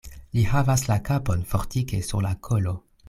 Li 0.37 0.45
havas 0.53 0.83
la 0.87 0.97
kapon 1.09 1.43
fortike 1.51 2.01
sur 2.09 2.21
la 2.29 2.33
kolo. 2.49 2.75